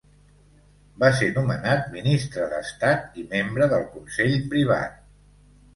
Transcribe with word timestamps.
Va 1.03 1.11
ser 1.19 1.27
nomenat 1.35 1.85
Ministre 1.97 2.49
d'Estat 2.55 3.23
i 3.25 3.29
membre 3.35 3.73
del 3.77 3.87
Consell 3.95 4.39
Privat. 4.57 5.03